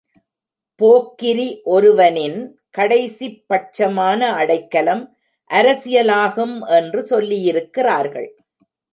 [0.75, 2.37] போக்கிரி ஒருவனின்
[2.69, 5.03] கடைசிப் பட்சமான அடைக்கலம்
[5.49, 8.29] அரசியலாகும் என்று சொல்லியிருக்கிறார்கள்.